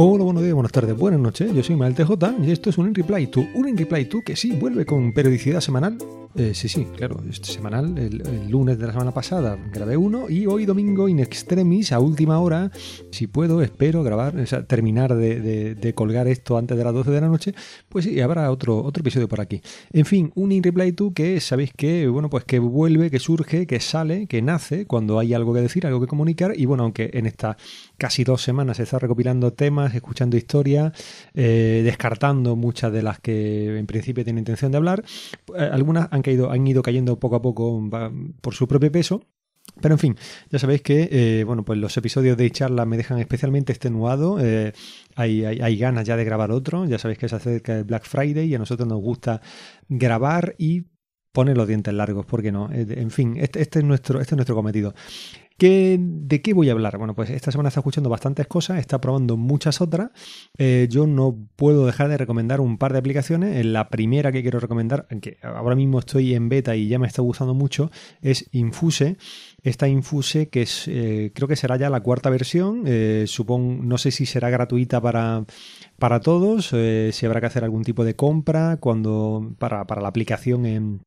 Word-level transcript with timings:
Hola, 0.00 0.22
buenos 0.22 0.44
días, 0.44 0.54
buenas 0.54 0.70
tardes, 0.70 0.96
buenas 0.96 1.18
noches. 1.18 1.52
Yo 1.52 1.60
soy 1.64 1.74
Mael 1.74 1.96
TJ 1.96 2.12
y 2.46 2.52
esto 2.52 2.70
es 2.70 2.78
un 2.78 2.86
In 2.86 2.94
Reply 2.94 3.26
To. 3.26 3.44
Un 3.56 3.68
In 3.68 3.76
Reply 3.76 4.04
To 4.04 4.20
que 4.22 4.36
sí 4.36 4.52
vuelve 4.52 4.86
con 4.86 5.12
periodicidad 5.12 5.60
semanal. 5.60 5.98
Eh, 6.34 6.54
sí, 6.54 6.68
sí, 6.68 6.86
claro, 6.96 7.20
este 7.28 7.52
semanal. 7.52 7.96
El, 7.98 8.48
lunes 8.48 8.78
de 8.78 8.86
la 8.86 8.92
semana 8.92 9.12
pasada 9.12 9.58
grabé 9.72 9.96
uno 9.96 10.28
y 10.28 10.46
hoy 10.46 10.66
domingo 10.66 11.08
in 11.08 11.18
extremis 11.18 11.92
a 11.92 12.00
última 12.00 12.38
hora. 12.40 12.70
Si 13.10 13.26
puedo, 13.26 13.62
espero 13.62 14.02
grabar, 14.02 14.36
o 14.36 14.46
sea, 14.46 14.64
terminar 14.64 15.14
de, 15.14 15.92
colgar 15.94 16.28
esto 16.28 16.58
antes 16.58 16.76
de 16.76 16.84
las 16.84 16.92
12 16.92 17.10
de 17.10 17.20
la 17.20 17.28
noche. 17.28 17.54
Pues 17.88 18.04
sí, 18.04 18.20
habrá 18.20 18.50
otro, 18.50 18.82
otro 18.82 19.00
episodio 19.00 19.28
por 19.28 19.40
aquí. 19.40 19.60
En 19.92 20.04
fin, 20.04 20.32
un 20.34 20.52
In 20.52 20.62
Reply 20.62 20.92
To 20.92 21.12
que 21.12 21.40
sabéis 21.40 21.72
que, 21.74 22.06
bueno, 22.08 22.30
pues 22.30 22.44
que 22.44 22.58
vuelve, 22.58 23.10
que 23.10 23.18
surge, 23.18 23.66
que 23.66 23.80
sale, 23.80 24.26
que 24.26 24.42
nace 24.42 24.86
cuando 24.86 25.18
hay 25.18 25.34
algo 25.34 25.54
que 25.54 25.60
decir, 25.60 25.86
algo 25.86 26.00
que 26.00 26.06
comunicar. 26.06 26.52
Y 26.56 26.66
bueno, 26.66 26.84
aunque 26.84 27.10
en 27.14 27.26
esta 27.26 27.56
casi 27.96 28.24
dos 28.24 28.42
semanas 28.42 28.76
se 28.76 28.84
está 28.84 28.98
recopilando 28.98 29.52
temas, 29.52 29.94
escuchando 29.94 30.36
historias, 30.36 30.92
eh, 31.34 31.82
descartando 31.84 32.56
muchas 32.56 32.92
de 32.92 33.02
las 33.02 33.18
que 33.18 33.78
en 33.78 33.86
principio 33.86 34.24
tiene 34.24 34.40
intención 34.40 34.70
de 34.70 34.78
hablar. 34.78 35.04
Eh, 35.56 35.68
algunas 35.72 36.08
han, 36.10 36.17
caído, 36.22 36.50
han 36.50 36.66
ido 36.66 36.82
cayendo 36.82 37.18
poco 37.18 37.36
a 37.36 37.42
poco 37.42 37.82
por 38.40 38.54
su 38.54 38.68
propio 38.68 38.92
peso. 38.92 39.22
Pero 39.82 39.94
en 39.94 39.98
fin, 39.98 40.16
ya 40.50 40.58
sabéis 40.58 40.80
que 40.80 41.08
eh, 41.12 41.44
bueno, 41.44 41.62
pues 41.62 41.78
los 41.78 41.94
episodios 41.96 42.38
de 42.38 42.50
charla 42.50 42.86
me 42.86 42.96
dejan 42.96 43.18
especialmente 43.18 43.70
extenuado. 43.72 44.38
hay, 45.14 45.44
hay, 45.44 45.76
ganas 45.76 46.06
ya 46.06 46.16
de 46.16 46.24
grabar 46.24 46.50
otro. 46.50 46.86
Ya 46.86 46.98
sabéis 46.98 47.18
que 47.18 47.28
se 47.28 47.36
acerca 47.36 47.76
el 47.76 47.84
Black 47.84 48.04
Friday 48.04 48.46
y 48.46 48.54
a 48.54 48.58
nosotros 48.58 48.88
nos 48.88 49.00
gusta 49.00 49.42
grabar 49.88 50.54
y 50.58 50.86
poner 51.32 51.56
los 51.56 51.68
dientes 51.68 51.94
largos, 51.94 52.26
¿por 52.26 52.42
qué 52.42 52.50
no? 52.50 52.68
En 52.72 53.10
fin, 53.10 53.36
este, 53.38 53.60
este, 53.60 53.78
es, 53.78 53.84
nuestro, 53.84 54.20
este 54.20 54.34
es 54.34 54.36
nuestro 54.36 54.56
cometido. 54.56 54.94
¿De 55.60 56.40
qué 56.40 56.54
voy 56.54 56.68
a 56.68 56.72
hablar? 56.72 56.98
Bueno, 56.98 57.16
pues 57.16 57.30
esta 57.30 57.50
semana 57.50 57.68
está 57.68 57.80
escuchando 57.80 58.08
bastantes 58.08 58.46
cosas, 58.46 58.78
está 58.78 59.00
probando 59.00 59.36
muchas 59.36 59.80
otras. 59.80 60.10
Eh, 60.56 60.86
yo 60.88 61.08
no 61.08 61.36
puedo 61.56 61.84
dejar 61.84 62.08
de 62.08 62.16
recomendar 62.16 62.60
un 62.60 62.78
par 62.78 62.92
de 62.92 63.00
aplicaciones. 63.00 63.66
La 63.66 63.88
primera 63.88 64.30
que 64.30 64.42
quiero 64.42 64.60
recomendar, 64.60 65.08
que 65.20 65.38
ahora 65.42 65.74
mismo 65.74 65.98
estoy 65.98 66.34
en 66.34 66.48
beta 66.48 66.76
y 66.76 66.86
ya 66.86 67.00
me 67.00 67.08
está 67.08 67.22
gustando 67.22 67.54
mucho, 67.54 67.90
es 68.22 68.48
Infuse. 68.52 69.16
Esta 69.64 69.88
Infuse, 69.88 70.48
que 70.48 70.62
es, 70.62 70.86
eh, 70.86 71.32
creo 71.34 71.48
que 71.48 71.56
será 71.56 71.76
ya 71.76 71.90
la 71.90 72.02
cuarta 72.02 72.30
versión. 72.30 72.84
Eh, 72.86 73.24
supongo, 73.26 73.82
no 73.82 73.98
sé 73.98 74.12
si 74.12 74.26
será 74.26 74.50
gratuita 74.50 75.00
para, 75.00 75.44
para 75.98 76.20
todos, 76.20 76.66
si 76.68 77.26
habrá 77.26 77.40
que 77.40 77.46
hacer 77.46 77.64
algún 77.64 77.82
tipo 77.82 78.04
de 78.04 78.14
compra 78.14 78.76
cuando 78.76 79.56
para, 79.58 79.88
para 79.88 80.02
la 80.02 80.08
aplicación 80.08 80.66
en 80.66 81.00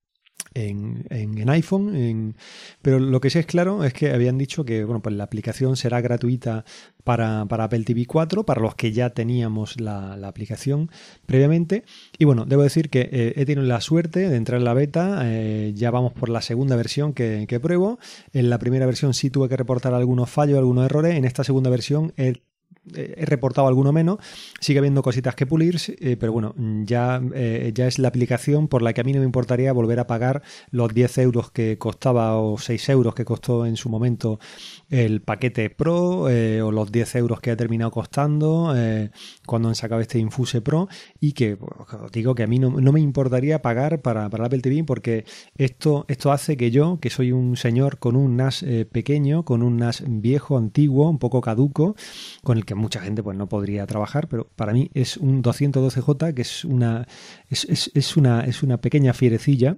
en, 0.53 1.05
en, 1.09 1.49
iPhone, 1.49 2.35
pero 2.81 2.99
lo 2.99 3.21
que 3.21 3.29
sí 3.29 3.39
es 3.39 3.45
claro 3.45 3.83
es 3.83 3.93
que 3.93 4.11
habían 4.11 4.37
dicho 4.37 4.65
que 4.65 4.83
bueno, 4.83 5.01
pues 5.01 5.15
la 5.15 5.23
aplicación 5.23 5.77
será 5.77 6.01
gratuita 6.01 6.65
para, 7.03 7.45
para 7.45 7.65
Apple 7.65 7.83
TV 7.83 8.05
4, 8.05 8.45
para 8.45 8.61
los 8.61 8.75
que 8.75 8.91
ya 8.91 9.11
teníamos 9.11 9.79
la, 9.79 10.13
aplicación 10.27 10.89
previamente. 11.25 11.83
Y 12.17 12.25
bueno, 12.25 12.45
debo 12.45 12.63
decir 12.63 12.89
que 12.89 13.09
eh, 13.11 13.33
he 13.37 13.45
tenido 13.45 13.63
la 13.63 13.81
suerte 13.81 14.29
de 14.29 14.35
entrar 14.35 14.59
en 14.59 14.65
la 14.65 14.73
beta, 14.73 15.21
eh, 15.23 15.71
ya 15.75 15.89
vamos 15.91 16.13
por 16.13 16.29
la 16.29 16.41
segunda 16.41 16.75
versión 16.75 17.13
que, 17.13 17.45
que, 17.47 17.59
pruebo. 17.59 17.99
En 18.33 18.49
la 18.49 18.59
primera 18.59 18.85
versión 18.85 19.13
sí 19.13 19.29
tuve 19.29 19.49
que 19.49 19.57
reportar 19.57 19.93
algunos 19.93 20.29
fallos, 20.29 20.57
algunos 20.57 20.85
errores, 20.85 21.15
en 21.15 21.25
esta 21.25 21.43
segunda 21.43 21.69
versión 21.69 22.13
he 22.17 22.41
he 22.95 23.25
reportado 23.25 23.67
alguno 23.67 23.91
menos, 23.91 24.17
sigue 24.59 24.79
habiendo 24.79 25.03
cositas 25.03 25.35
que 25.35 25.45
pulir, 25.45 25.77
eh, 25.99 26.17
pero 26.19 26.33
bueno, 26.33 26.55
ya, 26.83 27.21
eh, 27.33 27.71
ya 27.73 27.87
es 27.87 27.99
la 27.99 28.07
aplicación 28.07 28.67
por 28.67 28.81
la 28.81 28.93
que 28.93 29.01
a 29.01 29.03
mí 29.03 29.13
no 29.13 29.19
me 29.19 29.25
importaría 29.25 29.71
volver 29.71 29.99
a 29.99 30.07
pagar 30.07 30.41
los 30.71 30.93
10 30.93 31.19
euros 31.19 31.51
que 31.51 31.77
costaba 31.77 32.37
o 32.37 32.57
6 32.57 32.89
euros 32.89 33.13
que 33.13 33.23
costó 33.23 33.65
en 33.65 33.77
su 33.77 33.89
momento 33.89 34.39
el 34.89 35.21
paquete 35.21 35.69
Pro 35.69 36.27
eh, 36.29 36.61
o 36.61 36.71
los 36.71 36.91
10 36.91 37.15
euros 37.15 37.39
que 37.39 37.51
ha 37.51 37.55
terminado 37.55 37.91
costando 37.91 38.73
cuando 39.45 39.69
han 39.69 39.75
sacado 39.75 40.01
este 40.01 40.19
Infuse 40.19 40.61
Pro 40.61 40.87
y 41.19 41.33
que 41.33 41.57
pues, 41.57 41.71
os 42.01 42.11
digo 42.11 42.35
que 42.35 42.43
a 42.43 42.47
mí 42.47 42.59
no, 42.59 42.71
me 42.71 42.99
importaría 42.99 43.61
pagar 43.61 44.01
para, 44.01 44.29
para 44.29 44.45
Apple 44.45 44.59
TV 44.59 44.83
porque 44.83 45.25
esto, 45.55 46.05
esto 46.07 46.31
hace 46.31 46.57
que 46.57 46.71
yo, 46.71 46.99
que 46.99 47.09
soy 47.09 47.31
un 47.31 47.57
señor 47.57 47.99
con 47.99 48.15
un 48.15 48.37
NAS 48.37 48.65
pequeño, 48.91 49.43
con 49.45 49.61
un 49.61 49.77
NAS 49.77 50.03
viejo, 50.07 50.57
antiguo, 50.57 51.09
un 51.09 51.19
poco 51.19 51.41
caduco, 51.41 51.95
con 52.43 52.57
el 52.57 52.65
que 52.65 52.70
mucha 52.75 53.01
gente 53.01 53.23
pues 53.23 53.37
no 53.37 53.47
podría 53.47 53.85
trabajar, 53.87 54.27
pero 54.27 54.49
para 54.55 54.73
mí 54.73 54.89
es 54.93 55.17
un 55.17 55.43
212J 55.43 56.33
que 56.33 56.41
es 56.41 56.65
una, 56.65 57.07
es, 57.49 57.65
es, 57.65 57.91
es 57.93 58.17
una, 58.17 58.41
es 58.45 58.63
una 58.63 58.79
pequeña 58.79 59.13
fierecilla 59.13 59.77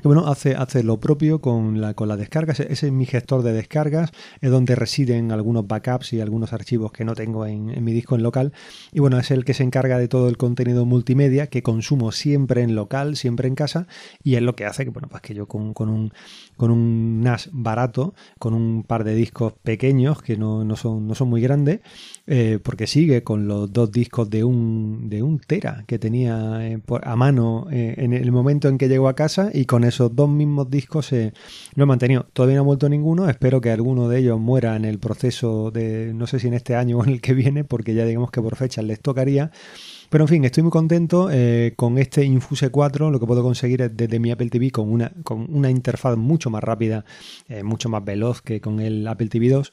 que 0.00 0.08
bueno, 0.08 0.26
hace, 0.26 0.54
hace 0.54 0.82
lo 0.82 0.98
propio 0.98 1.40
con 1.40 1.80
la, 1.80 1.94
con. 1.94 2.10
Ese, 2.12 2.72
es 2.72 2.82
mi 2.92 3.06
gestor 3.06 3.42
de 3.42 3.52
descargas, 3.52 4.10
es 4.40 4.50
donde 4.50 4.74
residen 4.74 5.32
algunos 5.32 5.66
backups 5.66 6.12
y 6.12 6.20
algunos 6.20 6.52
archivos 6.52 6.92
que 6.92 7.04
no 7.04 7.14
tengo 7.14 7.46
en, 7.46 7.82
mi 7.84 7.92
disco 7.92 8.14
en 8.14 8.22
local. 8.22 8.52
Y 8.92 9.00
bueno, 9.00 9.18
es 9.18 9.30
el 9.30 9.44
que 9.44 9.54
se 9.54 9.62
encarga 9.62 9.98
de 9.98 10.08
todo 10.08 10.28
el 10.28 10.36
contenido 10.36 10.84
multimedia 10.86 11.46
que 11.46 11.62
consumo 11.62 12.12
siempre 12.12 12.62
en 12.62 12.74
local, 12.74 13.16
siempre 13.16 13.48
en 13.48 13.54
casa. 13.54 13.86
Y 14.22 14.34
es 14.34 14.42
lo 14.42 14.56
que 14.56 14.64
hace 14.64 14.84
que, 14.84 14.90
bueno, 14.90 15.08
pues 15.08 15.22
que 15.22 15.34
yo 15.34 15.46
con, 15.46 15.72
con 15.74 15.88
un, 15.88 16.12
con 16.56 16.70
un 16.70 17.20
NAS 17.20 17.50
barato, 17.52 18.14
con 18.38 18.54
un 18.54 18.82
par 18.82 19.04
de 19.04 19.14
discos 19.14 19.52
pequeños 19.62 20.22
que 20.22 20.36
no, 20.36 20.64
no, 20.64 20.76
son, 20.76 21.06
no 21.06 21.14
son 21.14 21.28
muy 21.28 21.40
grandes, 21.40 21.80
eh, 22.26 22.58
porque 22.62 22.86
sigue 22.86 23.22
con 23.22 23.46
los 23.46 23.72
dos 23.72 23.90
discos 23.92 24.28
de 24.30 24.44
un, 24.44 25.08
de 25.08 25.22
un 25.22 25.38
tera 25.38 25.84
que 25.86 25.98
tenía 25.98 26.66
eh, 26.66 26.80
a 27.02 27.16
mano 27.16 27.68
eh, 27.70 27.94
en 27.98 28.12
el 28.12 28.32
momento 28.32 28.68
en 28.68 28.78
que 28.78 28.88
llegó 28.88 29.08
a 29.08 29.14
casa 29.14 29.50
y 29.52 29.64
con 29.64 29.81
esos 29.84 30.14
dos 30.14 30.28
mismos 30.28 30.70
discos 30.70 31.06
se 31.06 31.32
lo 31.74 31.84
he 31.84 31.86
mantenido. 31.86 32.26
Todavía 32.32 32.56
no 32.56 32.62
ha 32.62 32.64
vuelto 32.64 32.88
ninguno, 32.88 33.28
espero 33.28 33.60
que 33.60 33.70
alguno 33.70 34.08
de 34.08 34.18
ellos 34.18 34.40
muera 34.40 34.76
en 34.76 34.84
el 34.84 34.98
proceso 34.98 35.70
de, 35.70 36.12
no 36.14 36.26
sé 36.26 36.38
si 36.38 36.48
en 36.48 36.54
este 36.54 36.74
año 36.74 36.98
o 36.98 37.04
en 37.04 37.10
el 37.10 37.20
que 37.20 37.34
viene, 37.34 37.64
porque 37.64 37.94
ya 37.94 38.04
digamos 38.04 38.30
que 38.30 38.42
por 38.42 38.56
fecha 38.56 38.82
les 38.82 39.00
tocaría. 39.00 39.50
Pero 40.10 40.24
en 40.24 40.28
fin, 40.28 40.44
estoy 40.44 40.62
muy 40.62 40.72
contento 40.72 41.28
eh, 41.30 41.72
con 41.74 41.96
este 41.96 42.24
Infuse 42.24 42.68
4. 42.68 43.10
Lo 43.10 43.18
que 43.18 43.26
puedo 43.26 43.42
conseguir 43.42 43.80
es 43.80 43.96
desde 43.96 44.18
mi 44.18 44.30
Apple 44.30 44.50
TV 44.50 44.70
con 44.70 44.90
una, 44.90 45.10
con 45.24 45.46
una 45.54 45.70
interfaz 45.70 46.18
mucho 46.18 46.50
más 46.50 46.62
rápida, 46.62 47.04
eh, 47.48 47.62
mucho 47.62 47.88
más 47.88 48.04
veloz 48.04 48.42
que 48.42 48.60
con 48.60 48.80
el 48.80 49.06
Apple 49.08 49.28
TV 49.28 49.48
2 49.48 49.72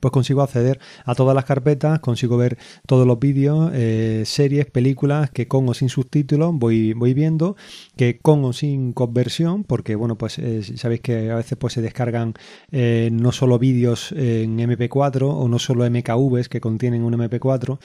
pues 0.00 0.12
consigo 0.12 0.42
acceder 0.42 0.80
a 1.04 1.14
todas 1.14 1.34
las 1.34 1.44
carpetas, 1.44 2.00
consigo 2.00 2.36
ver 2.36 2.58
todos 2.86 3.06
los 3.06 3.18
vídeos, 3.18 3.70
eh, 3.74 4.22
series, 4.26 4.66
películas 4.66 5.30
que 5.30 5.48
con 5.48 5.68
o 5.68 5.74
sin 5.74 5.88
subtítulos 5.88 6.52
voy, 6.54 6.92
voy 6.92 7.14
viendo, 7.14 7.56
que 7.96 8.18
con 8.18 8.44
o 8.44 8.52
sin 8.52 8.92
conversión, 8.92 9.64
porque 9.64 9.94
bueno, 9.94 10.16
pues 10.16 10.38
eh, 10.38 10.62
sabéis 10.76 11.00
que 11.00 11.30
a 11.30 11.36
veces 11.36 11.56
pues 11.58 11.74
se 11.74 11.82
descargan 11.82 12.34
eh, 12.70 13.10
no 13.12 13.32
solo 13.32 13.58
vídeos 13.58 14.12
en 14.12 14.58
MP4 14.58 15.22
o 15.22 15.48
no 15.48 15.58
solo 15.58 15.88
MKVs 15.88 16.48
que 16.48 16.60
contienen 16.60 17.02
un 17.02 17.14
MP4 17.14 17.78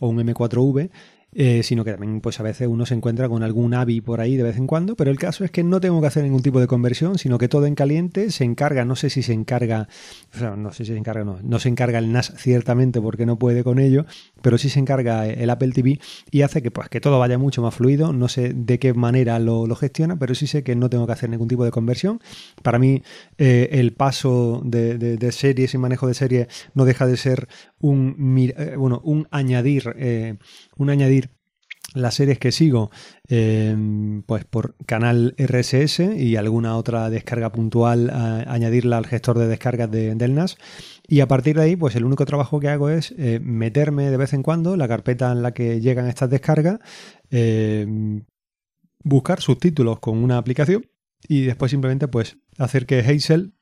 o 0.00 0.08
un 0.08 0.18
M4V, 0.18 0.90
eh, 1.32 1.62
sino 1.62 1.84
que 1.84 1.92
también 1.92 2.20
pues 2.20 2.40
a 2.40 2.42
veces 2.42 2.66
uno 2.68 2.86
se 2.86 2.94
encuentra 2.94 3.28
con 3.28 3.42
algún 3.42 3.72
AVI 3.72 4.00
por 4.00 4.20
ahí 4.20 4.36
de 4.36 4.42
vez 4.42 4.56
en 4.56 4.66
cuando, 4.66 4.96
pero 4.96 5.10
el 5.10 5.18
caso 5.18 5.44
es 5.44 5.50
que 5.50 5.62
no 5.62 5.80
tengo 5.80 6.00
que 6.00 6.08
hacer 6.08 6.24
ningún 6.24 6.42
tipo 6.42 6.60
de 6.60 6.66
conversión, 6.66 7.18
sino 7.18 7.38
que 7.38 7.48
todo 7.48 7.66
en 7.66 7.74
caliente 7.74 8.30
se 8.30 8.44
encarga, 8.44 8.84
no 8.84 8.96
sé 8.96 9.10
si 9.10 9.22
se 9.22 9.32
encarga, 9.32 9.88
o 10.34 10.38
sea, 10.38 10.56
no 10.56 10.72
sé 10.72 10.84
si 10.84 10.92
se 10.92 10.98
encarga, 10.98 11.24
no, 11.24 11.38
no 11.42 11.58
se 11.58 11.68
encarga 11.68 11.98
el 11.98 12.12
NAS 12.12 12.32
ciertamente 12.36 13.00
porque 13.00 13.26
no 13.26 13.38
puede 13.38 13.62
con 13.62 13.78
ello, 13.78 14.06
pero 14.42 14.58
sí 14.58 14.68
se 14.68 14.80
encarga 14.80 15.26
el 15.26 15.50
Apple 15.50 15.72
TV 15.72 16.00
y 16.30 16.42
hace 16.42 16.62
que 16.62 16.70
pues 16.70 16.88
que 16.88 17.00
todo 17.00 17.18
vaya 17.18 17.38
mucho 17.38 17.62
más 17.62 17.74
fluido, 17.74 18.12
no 18.12 18.28
sé 18.28 18.52
de 18.54 18.78
qué 18.78 18.94
manera 18.94 19.38
lo, 19.38 19.74
gestiona, 19.74 20.18
pero 20.18 20.34
sí 20.34 20.46
sé 20.46 20.62
que 20.62 20.76
no 20.76 20.90
tengo 20.90 21.06
que 21.06 21.12
hacer 21.12 21.30
ningún 21.30 21.48
tipo 21.48 21.64
de 21.64 21.70
conversión. 21.70 22.20
Para 22.62 22.78
mí 22.78 23.02
eh, 23.38 23.68
el 23.72 23.92
paso 23.92 24.60
de, 24.64 25.32
series 25.32 25.74
y 25.74 25.78
manejo 25.78 26.06
de 26.06 26.14
series 26.14 26.48
no 26.74 26.84
deja 26.84 27.06
de 27.06 27.16
ser 27.16 27.48
un, 27.78 28.36
eh, 28.38 28.74
bueno, 28.76 29.00
un 29.04 29.28
añadir, 29.30 29.94
un 30.76 30.90
añadir 30.90 31.30
las 31.94 32.14
series 32.14 32.38
que 32.38 32.52
sigo, 32.52 32.90
em, 33.28 34.22
pues 34.22 34.44
por 34.44 34.76
canal 34.86 35.34
RSS 35.38 36.16
y 36.16 36.36
alguna 36.36 36.76
otra 36.76 37.10
descarga 37.10 37.52
puntual, 37.52 38.10
añadirla 38.10 38.98
al 38.98 39.06
gestor 39.06 39.38
de 39.38 39.48
descargas 39.48 39.90
de, 39.90 40.14
del 40.14 40.34
NAS. 40.34 40.56
Y 41.08 41.20
a 41.20 41.28
partir 41.28 41.56
de 41.56 41.62
ahí, 41.62 41.76
pues 41.76 41.96
el 41.96 42.04
único 42.04 42.24
trabajo 42.26 42.60
que 42.60 42.68
hago 42.68 42.90
es 42.90 43.12
eh, 43.18 43.40
meterme 43.42 44.10
de 44.10 44.16
vez 44.16 44.32
en 44.32 44.42
cuando 44.42 44.76
la 44.76 44.88
carpeta 44.88 45.32
en 45.32 45.42
la 45.42 45.52
que 45.52 45.80
llegan 45.80 46.06
estas 46.06 46.30
descargas, 46.30 46.78
em, 47.30 48.24
buscar 49.02 49.40
subtítulos 49.40 49.98
con 50.00 50.18
una 50.18 50.38
aplicación 50.38 50.86
y 51.28 51.42
después 51.42 51.70
simplemente 51.70 52.08
pues 52.08 52.38
hacer 52.58 52.86
que 52.86 53.00
Hazel 53.00 53.54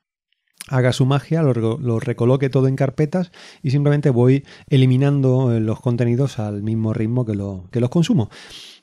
haga 0.69 0.93
su 0.93 1.05
magia, 1.05 1.41
lo, 1.41 1.99
recoloque 1.99 2.49
todo 2.49 2.67
en 2.67 2.75
carpetas 2.75 3.31
y 3.61 3.71
simplemente 3.71 4.09
voy 4.09 4.45
eliminando 4.69 5.51
eh, 5.53 5.59
los 5.59 5.81
contenidos 5.81 6.39
al 6.39 6.63
mismo 6.63 6.93
ritmo 6.93 7.25
que, 7.25 7.33
que 7.71 7.79
los 7.79 7.89
consumo. 7.89 8.29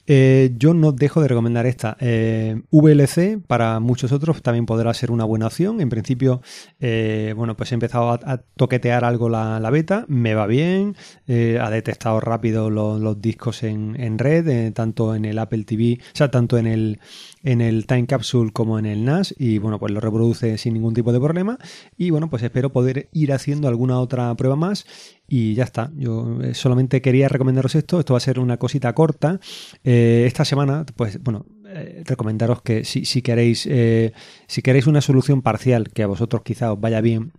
Eh, 0.06 0.54
yo 0.56 0.74
no 0.74 0.92
dejo 0.92 1.20
de 1.20 1.28
recomendar 1.28 1.66
esta. 1.66 1.96
Eh, 2.00 2.62
VLC 2.70 3.38
para 3.46 3.80
muchos 3.80 4.12
otros 4.12 4.42
también 4.42 4.66
podrá 4.66 4.92
ser 4.94 5.10
una 5.10 5.24
buena 5.24 5.46
opción. 5.46 5.80
En 5.80 5.88
principio, 5.88 6.42
bueno, 6.80 7.56
pues 7.56 7.72
he 7.72 7.74
empezado 7.74 8.10
a, 8.10 8.38
toquetear 8.56 9.04
algo 9.04 9.28
la, 9.28 9.70
beta, 9.70 10.04
me 10.08 10.34
va 10.34 10.46
bien, 10.46 10.96
ha 11.28 11.70
detectado 11.70 12.20
rápido 12.20 12.70
los, 12.70 13.20
discos 13.20 13.62
en, 13.62 14.18
red, 14.18 14.72
tanto 14.72 15.14
en 15.14 15.24
el 15.24 15.38
Apple 15.38 15.64
TV, 15.64 15.98
o 16.00 16.16
sea, 16.16 16.30
tanto 16.30 16.58
en 16.58 16.66
el 16.66 17.00
en 17.46 17.60
el 17.60 17.86
Time 17.86 18.06
Capsule 18.06 18.50
como 18.52 18.76
en 18.78 18.86
el 18.86 19.04
NAS 19.04 19.32
y 19.38 19.58
bueno, 19.58 19.78
pues 19.78 19.92
lo 19.92 20.00
reproduce 20.00 20.58
sin 20.58 20.74
ningún 20.74 20.94
tipo 20.94 21.12
de 21.12 21.20
problema 21.20 21.58
y 21.96 22.10
bueno, 22.10 22.28
pues 22.28 22.42
espero 22.42 22.72
poder 22.72 23.08
ir 23.12 23.32
haciendo 23.32 23.68
alguna 23.68 24.00
otra 24.00 24.34
prueba 24.34 24.56
más 24.56 24.84
y 25.28 25.54
ya 25.54 25.64
está. 25.64 25.90
Yo 25.96 26.40
eh, 26.42 26.54
solamente 26.54 27.00
quería 27.00 27.28
recomendaros 27.28 27.74
esto. 27.74 27.98
Esto 27.98 28.14
va 28.14 28.18
a 28.18 28.20
ser 28.20 28.38
una 28.38 28.56
cosita 28.58 28.92
corta. 28.94 29.40
Eh, 29.84 30.24
esta 30.26 30.44
semana, 30.44 30.84
pues 30.96 31.22
bueno, 31.22 31.46
eh, 31.66 32.02
recomendaros 32.04 32.62
que 32.62 32.84
si, 32.84 33.04
si 33.04 33.22
queréis 33.22 33.68
si 34.46 34.62
queréis 34.62 34.86
una 34.86 35.00
solución 35.00 35.42
parcial 35.42 35.90
que 35.90 36.02
a 36.02 36.06
vosotros 36.06 36.42
quizá 36.42 36.72
os 36.72 36.80
vaya 36.80 37.00
bien 37.00 37.32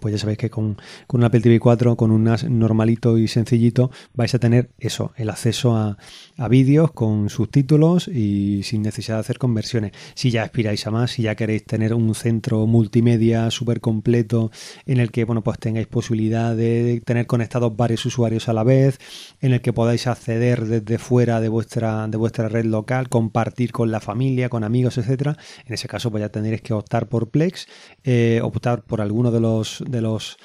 pues 0.00 0.12
ya 0.12 0.18
sabéis 0.18 0.38
que 0.38 0.50
con, 0.50 0.76
con, 1.06 1.20
un 1.20 1.24
Apple 1.24 1.40
TV 1.40 1.60
4, 1.60 1.96
con 1.96 2.10
un 2.10 2.24
NAS 2.24 2.44
normalito 2.44 3.18
y 3.18 3.28
sencillito, 3.28 3.90
vais 4.14 4.34
a 4.34 4.38
tener 4.38 4.70
eso, 4.78 5.12
el 5.16 5.30
acceso 5.30 5.76
a, 5.76 5.98
a 6.36 6.48
vídeos 6.48 6.92
con 6.92 7.28
subtítulos 7.28 8.08
y 8.08 8.62
sin 8.62 8.82
necesidad 8.82 9.16
de 9.16 9.20
hacer 9.20 9.38
conversiones. 9.38 9.92
Si 10.14 10.30
ya 10.30 10.42
aspiráis 10.42 10.86
a 10.86 10.90
más, 10.90 11.12
si 11.12 11.22
ya 11.22 11.34
queréis 11.34 11.64
tener 11.64 11.94
un 11.94 12.14
centro 12.14 12.66
multimedia 12.66 13.50
súper 13.50 13.80
completo 13.80 14.50
en 14.86 14.98
el 14.98 15.10
que 15.10 15.24
bueno, 15.24 15.42
pues 15.42 15.58
tengáis 15.58 15.86
posibilidad 15.86 16.54
de 16.56 17.02
tener 17.04 17.26
conectados 17.26 17.76
varios 17.76 18.04
usuarios 18.06 18.48
a 18.48 18.52
la 18.52 18.64
vez, 18.64 18.98
en 19.40 19.52
el 19.52 19.60
que 19.60 19.72
podáis 19.72 20.06
acceder 20.06 20.66
desde 20.66 20.98
fuera 20.98 21.40
de 21.40 21.48
vuestra, 21.48 22.08
de 22.08 22.16
vuestra 22.16 22.48
red 22.48 22.64
local, 22.64 23.08
compartir 23.08 23.72
con 23.72 23.90
la 23.90 24.00
familia, 24.00 24.48
con 24.48 24.64
amigos, 24.64 24.98
etcétera. 24.98 25.36
En 25.66 25.74
ese 25.74 25.88
caso, 25.88 26.10
pues 26.10 26.22
ya 26.22 26.28
tendréis 26.28 26.62
que 26.62 26.72
optar 26.72 27.08
por 27.08 27.30
Plex, 27.30 27.66
eh, 28.04 28.40
optar 28.42 28.82
por 28.82 29.00
alguno 29.00 29.30
de 29.30 29.40
los 29.40 29.81
de 29.84 30.00
los 30.00 30.36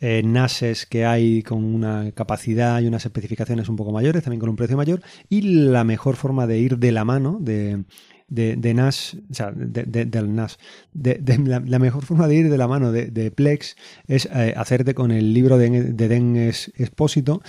eh, 0.00 0.22
NASes 0.24 0.86
que 0.86 1.06
hay 1.06 1.42
con 1.42 1.64
una 1.64 2.12
capacidad 2.12 2.80
y 2.80 2.86
unas 2.86 3.06
especificaciones 3.06 3.68
un 3.68 3.76
poco 3.76 3.92
mayores, 3.92 4.22
también 4.22 4.40
con 4.40 4.48
un 4.48 4.56
precio 4.56 4.76
mayor, 4.76 5.02
y 5.28 5.42
la 5.42 5.84
mejor 5.84 6.16
forma 6.16 6.46
de 6.46 6.58
ir 6.58 6.78
de 6.78 6.92
la 6.92 7.04
mano 7.04 7.38
de, 7.40 7.84
de, 8.28 8.74
NAS, 8.74 9.16
o 9.30 9.34
sea, 9.34 9.52
del 9.52 10.34
NAS, 10.34 10.58
de, 10.92 11.20
la, 11.44 11.78
mejor 11.78 12.04
forma 12.04 12.26
de 12.26 12.34
ir 12.34 12.50
de 12.50 12.58
la 12.58 12.68
mano 12.68 12.90
de, 12.92 13.30
Plex 13.30 13.76
es 14.08 14.26
eh, 14.26 14.54
hacerte 14.56 14.94
con 14.94 15.10
el 15.10 15.32
libro 15.32 15.58
de, 15.58 15.70
Den 15.70 16.36
Expósito 16.36 17.42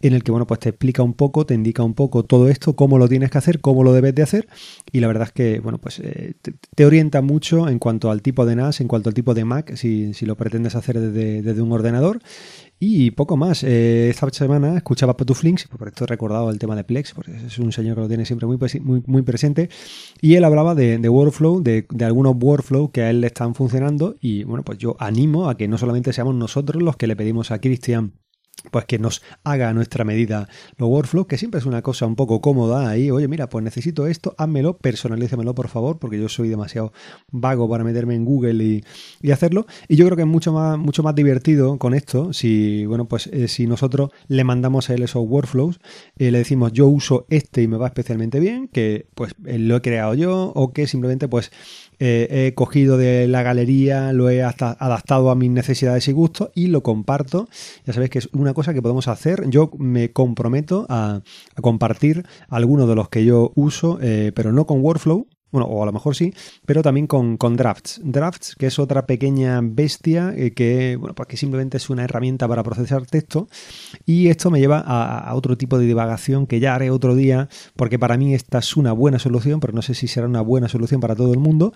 en 0.00 0.14
el 0.14 0.22
que 0.22 0.30
bueno, 0.30 0.46
pues 0.46 0.60
te 0.60 0.68
explica 0.70 1.02
un 1.02 1.14
poco, 1.14 1.46
te 1.46 1.54
indica 1.54 1.82
un 1.82 1.94
poco 1.94 2.24
todo 2.24 2.48
esto, 2.48 2.76
cómo 2.76 2.98
lo 2.98 3.08
tienes 3.08 3.30
que 3.30 3.38
hacer, 3.38 3.60
cómo 3.60 3.82
lo 3.82 3.92
debes 3.92 4.14
de 4.14 4.22
hacer, 4.22 4.48
y 4.92 5.00
la 5.00 5.08
verdad 5.08 5.28
es 5.28 5.32
que 5.32 5.60
bueno, 5.60 5.78
pues 5.78 6.00
eh, 6.00 6.34
te, 6.74 6.84
orienta 6.84 7.20
mucho 7.22 7.68
en 7.68 7.78
cuanto 7.78 8.10
al 8.10 8.22
tipo 8.22 8.46
de 8.46 8.56
NAS, 8.56 8.80
en 8.80 8.88
cuanto 8.88 9.08
al 9.08 9.14
tipo 9.14 9.34
de 9.34 9.44
Mac, 9.44 9.74
si, 9.74 10.12
lo 10.24 10.36
pretendes 10.36 10.74
hacer 10.74 11.00
desde, 11.00 11.62
un 11.62 11.72
ordenador. 11.72 12.20
Y 12.80 13.10
poco 13.10 13.36
más. 13.36 13.64
Eh, 13.64 14.08
esta 14.08 14.30
semana 14.30 14.76
escuchaba 14.76 15.16
Patuflinks, 15.16 15.66
por 15.66 15.88
esto 15.88 16.04
he 16.04 16.06
recordado 16.06 16.48
el 16.50 16.60
tema 16.60 16.76
de 16.76 16.84
Plex, 16.84 17.12
porque 17.12 17.34
es 17.34 17.58
un 17.58 17.72
señor 17.72 17.96
que 17.96 18.02
lo 18.02 18.08
tiene 18.08 18.24
siempre 18.24 18.46
muy, 18.46 18.56
muy, 18.82 19.02
muy 19.04 19.22
presente. 19.22 19.68
Y 20.20 20.34
él 20.34 20.44
hablaba 20.44 20.76
de, 20.76 20.96
workflow, 21.08 21.60
de, 21.60 21.86
de, 21.90 22.04
algunos 22.04 22.36
workflow 22.40 22.92
que 22.92 23.02
a 23.02 23.10
él 23.10 23.20
le 23.20 23.26
están 23.26 23.56
funcionando. 23.56 24.14
Y 24.20 24.44
bueno, 24.44 24.62
pues 24.62 24.78
yo 24.78 24.96
animo 25.00 25.48
a 25.48 25.56
que 25.56 25.66
no 25.66 25.76
solamente 25.76 26.12
seamos 26.12 26.36
nosotros 26.36 26.80
los 26.80 26.96
que 26.96 27.08
le 27.08 27.16
pedimos 27.16 27.50
a 27.50 27.60
Cristian 27.60 28.12
pues 28.70 28.84
que 28.84 28.98
nos 28.98 29.22
haga 29.44 29.68
a 29.68 29.74
nuestra 29.74 30.04
medida 30.04 30.48
los 30.76 30.88
workflows, 30.88 31.26
que 31.26 31.38
siempre 31.38 31.60
es 31.60 31.66
una 31.66 31.82
cosa 31.82 32.06
un 32.06 32.16
poco 32.16 32.40
cómoda 32.40 32.88
ahí, 32.88 33.10
oye, 33.10 33.28
mira, 33.28 33.48
pues 33.48 33.64
necesito 33.64 34.06
esto, 34.06 34.34
házmelo, 34.38 34.76
personalízamelo 34.76 35.54
por 35.54 35.68
favor, 35.68 35.98
porque 35.98 36.18
yo 36.18 36.28
soy 36.28 36.48
demasiado 36.48 36.92
vago 37.30 37.68
para 37.68 37.84
meterme 37.84 38.14
en 38.14 38.24
Google 38.24 38.64
y, 38.64 38.84
y 39.22 39.30
hacerlo. 39.30 39.66
Y 39.88 39.96
yo 39.96 40.04
creo 40.06 40.16
que 40.16 40.22
es 40.22 40.28
mucho 40.28 40.52
más, 40.52 40.78
mucho 40.78 41.02
más 41.02 41.14
divertido 41.14 41.78
con 41.78 41.94
esto, 41.94 42.32
si, 42.32 42.84
bueno, 42.86 43.06
pues 43.06 43.28
eh, 43.28 43.48
si 43.48 43.66
nosotros 43.66 44.10
le 44.28 44.44
mandamos 44.44 44.90
a 44.90 44.94
él 44.94 45.02
esos 45.02 45.26
workflows, 45.26 45.80
eh, 46.18 46.30
le 46.30 46.38
decimos 46.38 46.72
yo 46.72 46.86
uso 46.86 47.26
este 47.30 47.62
y 47.62 47.68
me 47.68 47.76
va 47.76 47.86
especialmente 47.86 48.40
bien, 48.40 48.68
que 48.68 49.06
pues 49.14 49.34
eh, 49.46 49.58
lo 49.58 49.76
he 49.76 49.82
creado 49.82 50.14
yo, 50.14 50.52
o 50.54 50.72
que 50.72 50.86
simplemente 50.86 51.28
pues 51.28 51.50
eh, 52.00 52.46
he 52.46 52.54
cogido 52.54 52.96
de 52.96 53.26
la 53.26 53.42
galería, 53.42 54.12
lo 54.12 54.30
he 54.30 54.42
hasta 54.42 54.76
adaptado 54.78 55.30
a 55.30 55.34
mis 55.34 55.50
necesidades 55.50 56.06
y 56.08 56.12
gustos 56.12 56.50
y 56.54 56.68
lo 56.68 56.82
comparto. 56.82 57.48
Ya 57.86 57.92
sabéis 57.92 58.10
que 58.10 58.18
es 58.20 58.28
una 58.32 58.47
cosa 58.54 58.74
que 58.74 58.82
podemos 58.82 59.08
hacer. 59.08 59.48
Yo 59.48 59.70
me 59.78 60.12
comprometo 60.12 60.86
a, 60.88 61.22
compartir 61.60 62.24
algunos 62.48 62.88
de 62.88 62.94
los 62.94 63.08
que 63.08 63.24
yo 63.24 63.52
uso, 63.54 63.98
eh, 64.00 64.32
pero 64.34 64.52
no 64.52 64.66
con 64.66 64.80
Workflow, 64.80 65.26
bueno, 65.50 65.66
o 65.66 65.82
a 65.82 65.86
lo 65.86 65.92
mejor 65.92 66.14
sí, 66.14 66.34
pero 66.66 66.82
también 66.82 67.06
con, 67.06 67.38
drafts. 67.56 68.00
Drafts, 68.04 68.54
que 68.56 68.66
es 68.66 68.78
otra 68.78 69.06
pequeña 69.06 69.60
bestia 69.62 70.34
eh, 70.36 70.52
que, 70.52 70.96
bueno, 70.96 71.14
pues 71.14 71.28
que 71.28 71.36
simplemente 71.36 71.78
es 71.78 71.88
una 71.88 72.04
herramienta 72.04 72.46
para 72.46 72.62
procesar 72.62 73.06
texto. 73.06 73.48
Y 74.04 74.28
esto 74.28 74.50
me 74.50 74.60
lleva 74.60 74.78
a, 74.78 75.34
otro 75.34 75.56
tipo 75.56 75.78
de 75.78 75.86
divagación 75.86 76.46
que 76.46 76.60
ya 76.60 76.74
haré 76.74 76.90
otro 76.90 77.14
día, 77.14 77.48
porque 77.76 77.98
para 77.98 78.16
mí 78.16 78.34
esta 78.34 78.58
es 78.58 78.76
una 78.76 78.92
buena 78.92 79.18
solución, 79.18 79.60
pero 79.60 79.72
no 79.72 79.82
sé 79.82 79.94
si 79.94 80.06
será 80.06 80.26
una 80.26 80.42
buena 80.42 80.68
solución 80.68 81.00
para 81.00 81.14
todo 81.14 81.32
el 81.32 81.38
mundo. 81.38 81.72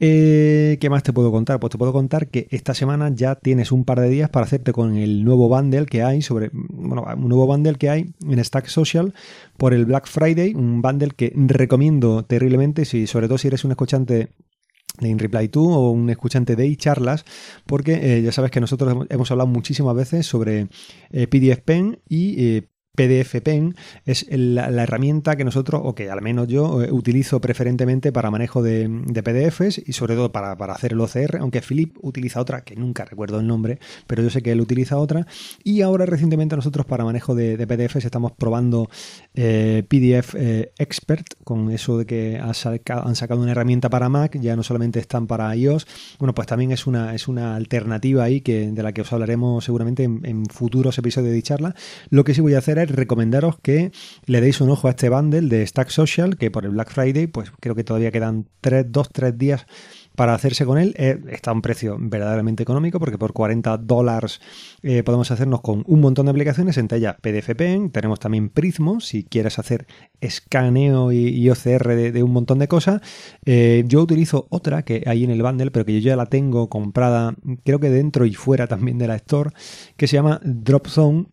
Eh, 0.00 0.78
¿Qué 0.80 0.90
más 0.90 1.02
te 1.02 1.12
puedo 1.12 1.30
contar? 1.30 1.60
Pues 1.60 1.70
te 1.70 1.78
puedo 1.78 1.92
contar 1.92 2.28
que 2.28 2.48
esta 2.50 2.74
semana 2.74 3.10
ya 3.14 3.36
tienes 3.36 3.70
un 3.70 3.84
par 3.84 4.00
de 4.00 4.08
días 4.08 4.30
para 4.30 4.46
hacerte 4.46 4.72
con 4.72 4.96
el 4.96 5.24
nuevo 5.24 5.48
bundle 5.48 5.86
que 5.86 6.02
hay 6.02 6.22
sobre, 6.22 6.50
bueno, 6.52 7.04
un 7.16 7.28
nuevo 7.28 7.46
bundle 7.46 7.74
que 7.74 7.90
hay 7.90 8.10
en 8.28 8.44
Stack 8.44 8.66
Social 8.66 9.14
por 9.56 9.72
el 9.72 9.84
Black 9.84 10.08
Friday, 10.08 10.54
un 10.54 10.82
bundle 10.82 11.10
que 11.16 11.32
recomiendo 11.34 12.24
terriblemente 12.24 12.84
si 12.84 13.03
sobre 13.06 13.28
todo 13.28 13.38
si 13.38 13.48
eres 13.48 13.64
un 13.64 13.70
escuchante 13.70 14.30
de 15.00 15.08
InReply 15.08 15.48
2 15.48 15.66
o 15.66 15.90
un 15.90 16.10
escuchante 16.10 16.56
de 16.56 16.76
charlas 16.76 17.24
porque 17.66 18.18
eh, 18.18 18.22
ya 18.22 18.32
sabes 18.32 18.50
que 18.50 18.60
nosotros 18.60 19.06
hemos, 19.08 19.30
hablado 19.30 19.48
muchísimas 19.48 19.94
veces 19.94 20.26
sobre 20.26 20.68
eh, 21.10 21.26
PDF 21.26 21.62
Pen 21.62 22.00
y 22.08 22.44
eh, 22.44 22.68
PDF 22.94 23.40
Pen 23.42 23.74
es 24.06 24.26
la, 24.30 24.82
herramienta 24.82 25.36
que 25.36 25.44
nosotros, 25.44 25.80
o 25.84 25.94
que 25.94 26.10
al 26.10 26.22
menos 26.22 26.46
yo, 26.48 26.82
eh, 26.82 26.92
utilizo 26.92 27.40
preferentemente 27.40 28.12
para 28.12 28.30
manejo 28.30 28.62
de, 28.62 28.88
PDFs 29.24 29.82
y 29.86 29.92
sobre 29.92 30.14
todo 30.14 30.30
para, 30.32 30.52
hacer 30.52 30.92
el 30.92 31.00
OCR, 31.00 31.38
aunque 31.40 31.60
Philip 31.60 31.96
utiliza 32.02 32.40
otra, 32.40 32.62
que 32.62 32.76
nunca 32.76 33.04
recuerdo 33.04 33.40
el 33.40 33.46
nombre, 33.46 33.78
pero 34.06 34.22
yo 34.22 34.30
sé 34.30 34.42
que 34.42 34.52
él 34.52 34.60
utiliza 34.60 34.98
otra. 34.98 35.26
Y 35.62 35.80
ahora 35.80 36.06
recientemente 36.06 36.56
nosotros 36.56 36.86
para 36.86 37.04
manejo 37.04 37.34
de, 37.34 37.64
PDFs 37.64 38.04
estamos 38.04 38.32
probando 38.32 38.88
eh, 39.34 39.84
PDF 39.88 40.34
eh, 40.36 40.72
Expert, 40.78 41.26
con 41.42 41.70
eso 41.70 41.98
de 41.98 42.06
que 42.06 42.38
han 42.38 42.54
sacado, 42.54 43.40
una 43.40 43.50
herramienta 43.50 43.88
para 43.88 44.08
Mac, 44.08 44.38
ya 44.38 44.54
no 44.54 44.62
solamente 44.62 45.00
están 45.00 45.26
para 45.26 45.54
iOS, 45.56 45.86
bueno, 46.18 46.34
pues 46.34 46.46
también 46.46 46.70
es 46.72 46.86
una, 46.86 47.14
es 47.14 47.26
una 47.26 47.56
alternativa 47.56 48.24
ahí 48.24 48.40
que, 48.40 48.70
de 48.70 48.82
la 48.82 48.92
que 48.92 49.00
os 49.00 49.12
hablaremos 49.12 49.64
seguramente 49.64 50.04
en, 50.04 50.20
en 50.24 50.46
futuros 50.46 50.98
episodios 50.98 51.32
de 51.32 51.42
charla. 51.42 51.74
Lo 52.10 52.22
que 52.24 52.34
sí 52.34 52.40
voy 52.40 52.54
a 52.54 52.58
hacer 52.58 52.78
es 52.78 52.83
recomendaros 52.90 53.58
que 53.60 53.92
le 54.26 54.40
deis 54.40 54.60
un 54.60 54.70
ojo 54.70 54.88
a 54.88 54.90
este 54.90 55.08
bundle 55.08 55.48
de 55.48 55.66
Stack 55.66 55.88
Social, 55.90 56.36
que 56.36 56.50
por 56.50 56.64
el 56.64 56.70
Black 56.70 56.90
Friday, 56.90 57.26
pues 57.26 57.50
creo 57.60 57.74
que 57.74 57.84
todavía 57.84 58.10
quedan 58.10 58.46
3, 58.60 58.86
2, 58.90 59.08
3 59.12 59.38
días 59.38 59.66
para 60.14 60.34
hacerse 60.34 60.64
con 60.64 60.78
él. 60.78 60.94
Eh, 60.96 61.20
está 61.30 61.50
a 61.50 61.54
un 61.54 61.62
precio 61.62 61.96
verdaderamente 61.98 62.62
económico 62.62 62.98
porque 62.98 63.18
por 63.18 63.32
40 63.32 63.78
dólares 63.78 64.40
eh, 64.82 65.02
podemos 65.02 65.30
hacernos 65.30 65.60
con 65.60 65.82
un 65.86 66.00
montón 66.00 66.26
de 66.26 66.30
aplicaciones, 66.30 66.78
entre 66.78 66.98
ellas 66.98 67.16
PDF 67.20 67.54
Pen, 67.56 67.90
tenemos 67.90 68.20
también 68.20 68.48
Prismo, 68.48 69.00
si 69.00 69.24
quieres 69.24 69.58
hacer 69.58 69.86
escaneo 70.20 71.12
y, 71.12 71.48
OCR 71.50 72.12
de, 72.12 72.22
un 72.22 72.32
montón 72.32 72.58
de 72.58 72.68
cosas. 72.68 73.00
Eh, 73.44 73.84
yo 73.86 74.02
utilizo 74.02 74.46
otra 74.50 74.84
que 74.84 75.02
hay 75.06 75.24
en 75.24 75.30
el 75.30 75.42
bundle, 75.42 75.70
pero 75.70 75.84
que 75.84 75.92
yo 75.92 75.98
ya 76.00 76.16
la 76.16 76.26
tengo 76.26 76.68
comprada, 76.68 77.34
creo 77.64 77.80
que 77.80 77.90
dentro 77.90 78.24
y 78.24 78.34
fuera 78.34 78.66
también 78.66 78.98
de 78.98 79.08
la 79.08 79.16
Store, 79.16 79.50
que 79.96 80.06
se 80.06 80.16
llama 80.16 80.40
DropZone 80.44 81.26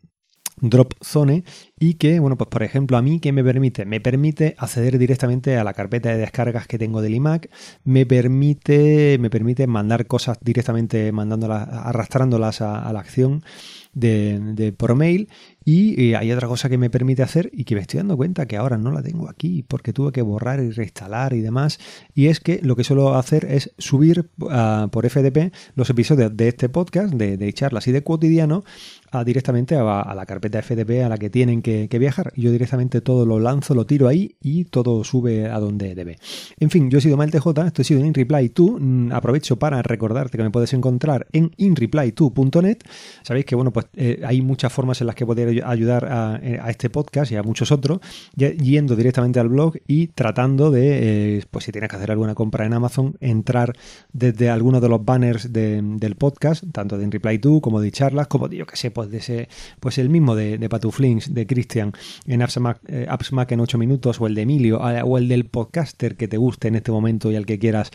Drop 0.61 0.93
Zone 1.03 1.43
y 1.79 1.95
que, 1.95 2.19
bueno, 2.19 2.37
pues 2.37 2.49
por 2.49 2.63
ejemplo 2.63 2.97
a 2.97 3.01
mí, 3.01 3.19
¿qué 3.19 3.31
me 3.31 3.43
permite? 3.43 3.85
Me 3.85 3.99
permite 3.99 4.55
acceder 4.57 4.97
directamente 4.97 5.57
a 5.57 5.63
la 5.63 5.73
carpeta 5.73 6.09
de 6.09 6.17
descargas 6.17 6.67
que 6.67 6.77
tengo 6.77 7.01
del 7.01 7.15
iMac, 7.15 7.49
me 7.83 8.05
permite, 8.05 9.17
me 9.19 9.29
permite 9.29 9.67
mandar 9.67 10.05
cosas 10.05 10.37
directamente 10.41 11.11
mandándolas, 11.11 11.67
arrastrándolas 11.69 12.61
a, 12.61 12.91
la 12.93 12.99
acción 12.99 13.43
de, 13.93 14.39
de, 14.53 14.71
por 14.71 14.95
mail 14.95 15.29
y 15.63 16.09
eh, 16.09 16.15
hay 16.15 16.31
otra 16.31 16.47
cosa 16.47 16.69
que 16.69 16.77
me 16.79 16.89
permite 16.89 17.21
hacer 17.21 17.51
y 17.53 17.65
que 17.65 17.75
me 17.75 17.81
estoy 17.81 17.99
dando 17.99 18.17
cuenta 18.17 18.47
que 18.47 18.57
ahora 18.57 18.77
no 18.77 18.91
la 18.91 19.03
tengo 19.03 19.29
aquí 19.29 19.63
porque 19.67 19.93
tuve 19.93 20.11
que 20.11 20.23
borrar 20.23 20.59
y 20.59 20.71
reinstalar 20.71 21.33
y 21.33 21.41
demás. 21.41 21.79
Y 22.15 22.27
es 22.27 22.39
que 22.39 22.59
lo 22.63 22.75
que 22.75 22.83
suelo 22.83 23.15
hacer 23.15 23.45
es 23.45 23.71
subir 23.77 24.29
ah, 24.49 24.87
por 24.91 25.07
FTP 25.07 25.53
los 25.75 25.89
episodios 25.89 26.35
de 26.35 26.47
este 26.47 26.67
podcast, 26.67 27.13
de, 27.13 27.53
charlas 27.53 27.87
y 27.87 27.91
de 27.91 28.03
cotidiano, 28.03 28.63
a, 29.11 29.23
directamente 29.23 29.75
a, 29.75 30.13
la 30.15 30.25
carpeta 30.25 30.63
FTP 30.63 31.03
a 31.05 31.09
la 31.09 31.17
que 31.17 31.29
tienen 31.29 31.61
que, 31.61 31.87
viajar. 31.99 32.33
Yo 32.35 32.51
directamente 32.51 33.01
todo 33.01 33.27
lo 33.27 33.39
lanzo, 33.39 33.75
lo 33.75 33.85
tiro 33.85 34.07
ahí 34.07 34.35
y 34.41 34.65
todo 34.65 35.03
sube 35.03 35.47
a 35.47 35.59
donde 35.59 35.93
debe. 35.93 36.17
En 36.59 36.71
fin, 36.71 36.89
yo 36.89 36.97
he 36.97 37.01
sido 37.01 37.17
MalTJ, 37.17 37.47
esto 37.67 37.81
ha 37.83 37.85
sido 37.85 37.99
en 37.99 38.11
InReply2. 38.11 38.79
Mm, 38.79 39.11
aprovecho 39.11 39.57
para 39.57 39.83
recordarte 39.83 40.37
que 40.37 40.43
me 40.43 40.49
puedes 40.49 40.73
encontrar 40.73 41.27
en 41.33 41.51
inreply2.net. 41.51 42.79
Sabéis 43.21 43.45
que 43.45 43.53
bueno, 43.53 43.71
pues 43.71 43.80
eh, 43.93 44.21
hay 44.25 44.41
muchas 44.41 44.71
formas 44.71 45.01
en 45.01 45.07
las 45.07 45.15
que 45.15 45.25
poder 45.25 45.63
ayudar 45.65 46.39
eh, 46.43 46.59
a, 46.61 46.69
este 46.69 46.89
podcast 46.89 47.31
y 47.31 47.35
a 47.35 47.43
muchos 47.43 47.71
otros, 47.71 47.99
yendo 48.35 48.95
directamente 48.95 49.39
al 49.39 49.49
blog 49.49 49.75
y 49.87 50.07
tratando 50.07 50.71
de, 50.71 51.37
eh, 51.37 51.43
pues 51.49 51.65
si 51.65 51.71
tienes 51.71 51.89
que 51.89 51.95
hacer 51.95 52.11
alguna 52.11 52.35
compra 52.35 52.65
en 52.65 52.73
Amazon, 52.73 53.15
entrar 53.19 53.73
desde 54.13 54.49
alguno 54.49 54.81
de 54.81 54.89
los 54.89 55.03
banners 55.03 55.51
del 55.51 56.15
podcast, 56.17 56.63
tanto 56.71 56.97
de 56.97 57.07
InReply2 57.07 57.61
como 57.61 57.81
de 57.81 57.91
charlas, 57.91 58.27
como 58.27 58.47
de 58.47 58.57
yo 58.57 58.65
que 58.65 58.75
sé, 58.75 58.91
pues 58.91 59.09
de 59.09 59.17
ese, 59.17 59.49
pues 59.79 59.97
el 59.97 60.09
mismo 60.09 60.35
de, 60.35 60.57
de 60.57 60.69
Patuflinks, 60.69 61.33
de 61.33 61.47
Cristian 61.47 61.93
en 62.25 62.41
AppsMac, 62.41 62.79
eh, 62.87 63.07
en 63.49 63.59
8 63.59 63.77
minutos, 63.77 64.21
o 64.21 64.27
el 64.27 64.35
de 64.35 64.41
Emilio, 64.41 64.79
o 64.79 65.17
el 65.17 65.27
del 65.27 65.45
podcaster 65.45 66.15
que 66.15 66.27
te 66.27 66.37
guste 66.37 66.67
en 66.67 66.75
este 66.75 66.91
momento 66.91 67.31
y 67.31 67.35
al 67.35 67.45
que 67.45 67.59
quieras 67.59 67.91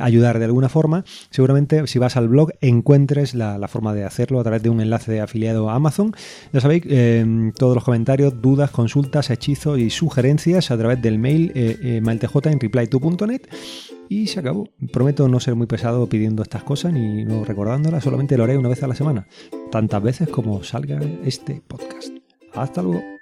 ayudar 0.00 0.38
de 0.38 0.44
alguna 0.44 0.68
forma, 0.68 1.04
seguramente 1.30 1.86
si 1.86 1.98
vas 1.98 2.16
al 2.16 2.28
blog 2.28 2.52
encuentres 2.60 3.34
la, 3.34 3.68
forma 3.68 3.94
de 3.94 4.04
hacerlo 4.04 4.40
a 4.40 4.42
través 4.42 4.62
de 4.62 4.70
un 4.70 4.80
enlace 4.80 5.12
de 5.12 5.19
afiliado 5.20 5.70
a 5.70 5.74
Amazon. 5.74 6.12
Ya 6.52 6.60
sabéis, 6.60 6.84
todos 7.56 7.74
los 7.74 7.84
comentarios, 7.84 8.40
dudas, 8.40 8.70
consultas, 8.70 9.30
hechizos 9.30 9.78
y 9.78 9.90
sugerencias 9.90 10.70
a 10.70 10.78
través 10.78 11.00
del 11.02 11.18
mail 11.18 11.52
eh, 11.54 12.00
mailtj 12.02 12.46
en 12.46 12.58
reply2.net 12.58 13.42
y 14.08 14.26
se 14.26 14.40
acabó. 14.40 14.68
Prometo 14.92 15.28
no 15.28 15.40
ser 15.40 15.54
muy 15.54 15.66
pesado 15.66 16.06
pidiendo 16.08 16.42
estas 16.42 16.64
cosas 16.64 16.92
ni 16.92 17.24
no 17.24 17.44
recordándolas, 17.44 18.04
solamente 18.04 18.36
lo 18.36 18.44
haré 18.44 18.58
una 18.58 18.68
vez 18.68 18.82
a 18.82 18.88
la 18.88 18.94
semana, 18.94 19.26
tantas 19.70 20.02
veces 20.02 20.28
como 20.28 20.62
salga 20.62 21.00
este 21.24 21.62
podcast. 21.66 22.08
Hasta 22.54 22.82
luego. 22.82 23.19